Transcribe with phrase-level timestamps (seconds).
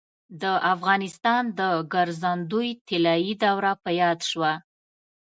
[0.41, 0.43] د
[0.73, 1.61] افغانستان د
[1.93, 4.53] ګرځندوی طلایي دوره په یاد شوه.